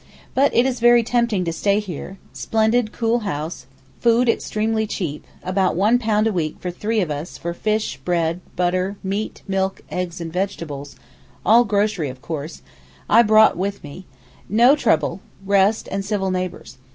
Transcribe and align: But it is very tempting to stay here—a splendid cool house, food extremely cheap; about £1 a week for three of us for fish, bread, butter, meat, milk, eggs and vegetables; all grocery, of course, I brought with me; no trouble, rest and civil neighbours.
But 0.33 0.51
it 0.55 0.65
is 0.65 0.79
very 0.79 1.03
tempting 1.03 1.45
to 1.45 1.53
stay 1.53 1.79
here—a 1.79 2.35
splendid 2.35 2.91
cool 2.91 3.19
house, 3.19 3.67
food 3.99 4.29
extremely 4.29 4.87
cheap; 4.87 5.27
about 5.43 5.75
£1 5.77 6.27
a 6.27 6.31
week 6.31 6.55
for 6.59 6.71
three 6.71 7.01
of 7.01 7.11
us 7.11 7.37
for 7.37 7.53
fish, 7.53 7.97
bread, 7.97 8.41
butter, 8.55 8.97
meat, 9.03 9.43
milk, 9.47 9.83
eggs 9.91 10.19
and 10.19 10.33
vegetables; 10.33 10.95
all 11.45 11.65
grocery, 11.65 12.09
of 12.09 12.19
course, 12.19 12.63
I 13.07 13.21
brought 13.21 13.55
with 13.57 13.83
me; 13.83 14.07
no 14.49 14.75
trouble, 14.75 15.21
rest 15.45 15.87
and 15.91 16.03
civil 16.03 16.31
neighbours. 16.31 16.79